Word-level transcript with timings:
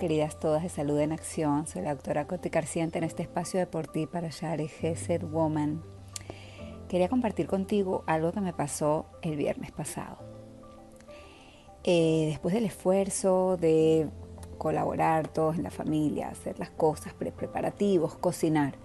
queridas 0.00 0.40
todas 0.40 0.62
de 0.62 0.70
Salud 0.70 0.98
en 0.98 1.12
Acción. 1.12 1.66
Soy 1.66 1.82
la 1.82 1.94
doctora 1.94 2.26
Cote 2.26 2.48
Carciente 2.48 2.96
en 2.96 3.04
este 3.04 3.22
espacio 3.22 3.60
de 3.60 3.66
por 3.66 3.86
ti 3.86 4.06
para 4.06 4.30
Share 4.30 4.66
Gesed 4.66 5.22
Woman. 5.22 5.82
Quería 6.88 7.10
compartir 7.10 7.46
contigo 7.46 8.02
algo 8.06 8.32
que 8.32 8.40
me 8.40 8.54
pasó 8.54 9.04
el 9.20 9.36
viernes 9.36 9.72
pasado. 9.72 10.16
Eh, 11.84 12.28
después 12.30 12.54
del 12.54 12.64
esfuerzo 12.64 13.58
de 13.58 14.08
colaborar 14.56 15.28
todos 15.28 15.56
en 15.56 15.64
la 15.64 15.70
familia, 15.70 16.30
hacer 16.30 16.58
las 16.58 16.70
cosas, 16.70 17.12
preparativos, 17.12 18.16
cocinar, 18.16 18.76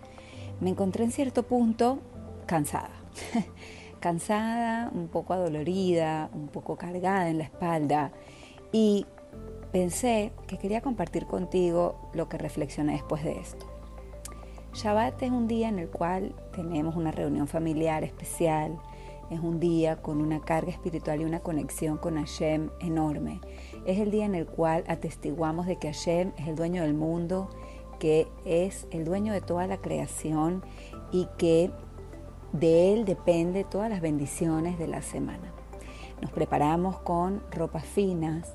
me 0.60 0.72
encontré 0.72 1.06
en 1.06 1.14
cierto 1.14 1.44
punto 1.44 2.00
cansada. 2.46 2.92
cansada, 4.02 4.92
un 4.94 5.08
poco 5.08 5.34
adolorida, 5.34 6.30
un 6.34 6.50
poco 6.50 6.76
cargada 6.76 7.30
en 7.30 7.38
la 7.38 7.46
espalda 7.46 8.12
y 8.74 9.06
pensé 9.72 10.32
que 10.48 10.58
quería 10.58 10.82
compartir 10.82 11.26
contigo 11.26 12.10
lo 12.14 12.30
que 12.30 12.38
reflexioné 12.38 12.94
después 12.94 13.24
de 13.24 13.40
esto. 13.40 13.66
Shabbat 14.74 15.22
es 15.24 15.32
un 15.32 15.48
día 15.48 15.70
en 15.70 15.80
el 15.80 15.90
cual 15.90 16.36
tenemos 16.54 16.96
una 16.96 17.12
reunión 17.12 17.48
familiar 17.48 18.04
especial, 18.04 18.78
es 19.30 19.40
un 19.40 19.60
día 19.60 20.02
con 20.02 20.22
una 20.22 20.42
carga 20.42 20.72
espiritual 20.72 21.22
y 21.22 21.26
una 21.26 21.40
conexión 21.40 21.98
con 21.98 22.18
Hashem 22.18 22.70
enorme. 22.80 23.40
Es 23.86 24.00
el 24.00 24.12
día 24.12 24.26
en 24.26 24.36
el 24.36 24.46
cual 24.46 24.84
atestiguamos 24.88 25.66
de 25.66 25.78
que 25.78 25.92
Hashem 25.92 26.34
es 26.38 26.48
el 26.48 26.56
dueño 26.56 26.84
del 26.84 26.94
mundo, 26.94 27.50
que 28.00 28.28
es 28.44 28.86
el 28.92 29.06
dueño 29.06 29.34
de 29.34 29.42
toda 29.42 29.66
la 29.68 29.78
creación 29.78 30.62
y 31.12 31.28
que 31.38 31.72
de 32.52 32.94
Él 32.94 33.06
depende 33.06 33.64
todas 33.64 33.90
las 33.90 34.02
bendiciones 34.02 34.78
de 34.78 34.88
la 34.88 35.02
semana. 35.02 35.54
Nos 36.22 36.32
preparamos 36.32 37.00
con 37.00 37.42
ropas 37.52 37.86
finas, 37.86 38.54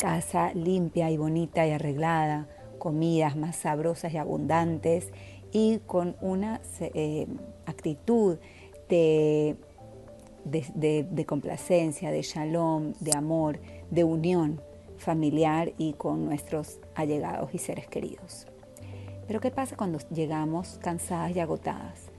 casa 0.00 0.52
limpia 0.54 1.10
y 1.10 1.18
bonita 1.18 1.66
y 1.66 1.72
arreglada, 1.72 2.48
comidas 2.78 3.36
más 3.36 3.56
sabrosas 3.56 4.12
y 4.14 4.16
abundantes 4.16 5.12
y 5.52 5.78
con 5.86 6.16
una 6.22 6.62
eh, 6.80 7.26
actitud 7.66 8.38
de, 8.88 9.56
de, 10.44 11.26
complacencia, 11.26 12.10
de 12.10 12.22
shalom, 12.22 12.94
de 13.00 13.16
amor, 13.16 13.60
de 13.90 14.02
unión 14.04 14.60
familiar 14.96 15.72
y 15.76 15.92
con 15.92 16.24
nuestros 16.24 16.80
allegados 16.94 17.54
y 17.54 17.58
seres 17.58 17.86
queridos. 17.86 18.46
Pero 19.26 19.40
¿qué 19.40 19.50
pasa 19.50 19.76
cuando 19.76 19.98
llegamos 20.10 20.78
cansadas 20.82 21.36
y 21.36 21.40
agotadas? 21.40 22.10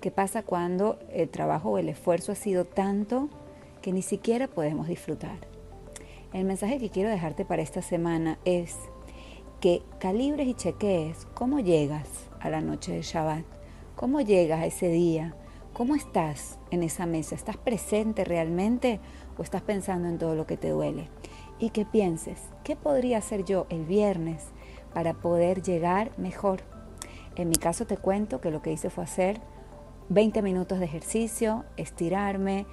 ¿Qué 0.00 0.10
pasa 0.10 0.42
cuando 0.44 0.98
el 1.12 1.28
trabajo 1.28 1.70
o 1.70 1.78
el 1.78 1.88
esfuerzo 1.88 2.32
ha 2.32 2.36
sido 2.36 2.64
tanto 2.64 3.28
que 3.82 3.92
ni 3.92 4.02
siquiera 4.02 4.46
podemos 4.46 4.86
disfrutar? 4.86 5.53
El 6.34 6.44
mensaje 6.46 6.80
que 6.80 6.90
quiero 6.90 7.10
dejarte 7.10 7.44
para 7.44 7.62
esta 7.62 7.80
semana 7.80 8.40
es 8.44 8.74
que 9.60 9.82
calibres 10.00 10.48
y 10.48 10.54
chequees 10.54 11.28
cómo 11.32 11.60
llegas 11.60 12.08
a 12.40 12.50
la 12.50 12.60
noche 12.60 12.90
de 12.90 13.02
Shabbat, 13.02 13.44
cómo 13.94 14.20
llegas 14.20 14.60
a 14.60 14.66
ese 14.66 14.88
día, 14.88 15.36
cómo 15.72 15.94
estás 15.94 16.58
en 16.72 16.82
esa 16.82 17.06
mesa, 17.06 17.36
¿estás 17.36 17.56
presente 17.56 18.24
realmente 18.24 18.98
o 19.38 19.42
estás 19.44 19.62
pensando 19.62 20.08
en 20.08 20.18
todo 20.18 20.34
lo 20.34 20.44
que 20.44 20.56
te 20.56 20.70
duele? 20.70 21.08
Y 21.60 21.70
que 21.70 21.84
pienses, 21.84 22.40
¿qué 22.64 22.74
podría 22.74 23.18
hacer 23.18 23.44
yo 23.44 23.66
el 23.68 23.84
viernes 23.84 24.46
para 24.92 25.14
poder 25.14 25.62
llegar 25.62 26.10
mejor? 26.18 26.62
En 27.36 27.48
mi 27.48 27.54
caso 27.54 27.86
te 27.86 27.96
cuento 27.96 28.40
que 28.40 28.50
lo 28.50 28.60
que 28.60 28.72
hice 28.72 28.90
fue 28.90 29.04
hacer 29.04 29.40
20 30.08 30.42
minutos 30.42 30.80
de 30.80 30.86
ejercicio, 30.86 31.64
estirarme, 31.76 32.66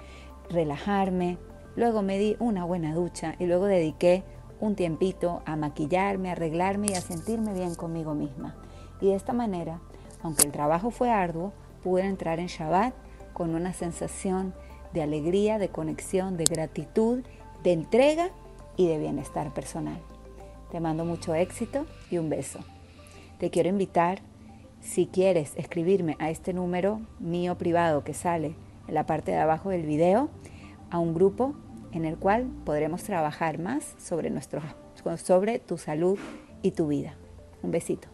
relajarme. 0.50 1.38
Luego 1.76 2.02
me 2.02 2.18
di 2.18 2.36
una 2.38 2.64
buena 2.64 2.94
ducha 2.94 3.34
y 3.38 3.46
luego 3.46 3.66
dediqué 3.66 4.24
un 4.60 4.76
tiempito 4.76 5.42
a 5.44 5.56
maquillarme, 5.56 6.30
arreglarme 6.30 6.88
y 6.90 6.94
a 6.94 7.00
sentirme 7.00 7.54
bien 7.54 7.74
conmigo 7.74 8.14
misma. 8.14 8.54
Y 9.00 9.06
de 9.06 9.14
esta 9.14 9.32
manera, 9.32 9.80
aunque 10.22 10.44
el 10.44 10.52
trabajo 10.52 10.90
fue 10.90 11.10
arduo, 11.10 11.52
pude 11.82 12.04
entrar 12.04 12.38
en 12.38 12.46
Shabbat 12.46 12.94
con 13.32 13.54
una 13.54 13.72
sensación 13.72 14.54
de 14.92 15.02
alegría, 15.02 15.58
de 15.58 15.68
conexión, 15.68 16.36
de 16.36 16.44
gratitud, 16.44 17.24
de 17.62 17.72
entrega 17.72 18.30
y 18.76 18.86
de 18.86 18.98
bienestar 18.98 19.52
personal. 19.52 20.00
Te 20.70 20.80
mando 20.80 21.04
mucho 21.04 21.34
éxito 21.34 21.86
y 22.10 22.18
un 22.18 22.28
beso. 22.28 22.60
Te 23.38 23.50
quiero 23.50 23.68
invitar 23.68 24.20
si 24.80 25.06
quieres 25.06 25.52
escribirme 25.56 26.16
a 26.18 26.30
este 26.30 26.52
número 26.52 27.00
mío 27.18 27.56
privado 27.56 28.04
que 28.04 28.14
sale 28.14 28.54
en 28.88 28.94
la 28.94 29.06
parte 29.06 29.32
de 29.32 29.38
abajo 29.38 29.70
del 29.70 29.86
video, 29.86 30.28
a 30.92 30.98
un 30.98 31.14
grupo 31.14 31.54
en 31.92 32.04
el 32.04 32.18
cual 32.18 32.46
podremos 32.64 33.02
trabajar 33.02 33.58
más 33.58 33.94
sobre, 33.98 34.30
nuestro, 34.30 34.60
sobre 35.16 35.58
tu 35.58 35.78
salud 35.78 36.18
y 36.62 36.72
tu 36.72 36.86
vida. 36.88 37.14
Un 37.62 37.70
besito. 37.70 38.08